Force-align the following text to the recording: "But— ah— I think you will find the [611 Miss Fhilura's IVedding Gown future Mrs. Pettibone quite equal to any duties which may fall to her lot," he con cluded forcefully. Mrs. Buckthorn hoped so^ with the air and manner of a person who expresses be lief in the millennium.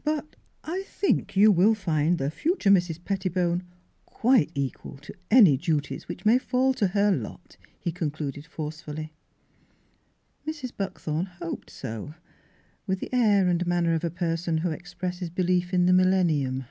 "But— 0.04 0.36
ah— 0.66 0.72
I 0.76 0.82
think 0.86 1.34
you 1.34 1.50
will 1.50 1.74
find 1.74 2.18
the 2.18 2.30
[611 2.30 2.30
Miss 2.30 2.34
Fhilura's 2.36 2.36
IVedding 2.36 2.36
Gown 2.36 2.36
future 2.36 2.70
Mrs. 3.00 3.04
Pettibone 3.06 3.64
quite 4.04 4.50
equal 4.54 4.96
to 4.98 5.14
any 5.30 5.56
duties 5.56 6.06
which 6.06 6.26
may 6.26 6.36
fall 6.36 6.74
to 6.74 6.88
her 6.88 7.10
lot," 7.10 7.56
he 7.80 7.90
con 7.90 8.10
cluded 8.10 8.44
forcefully. 8.44 9.14
Mrs. 10.46 10.72
Buckthorn 10.76 11.24
hoped 11.24 11.70
so^ 11.70 12.16
with 12.86 13.00
the 13.00 13.08
air 13.14 13.48
and 13.48 13.66
manner 13.66 13.94
of 13.94 14.04
a 14.04 14.10
person 14.10 14.58
who 14.58 14.72
expresses 14.72 15.30
be 15.30 15.42
lief 15.44 15.72
in 15.72 15.86
the 15.86 15.94
millennium. 15.94 16.66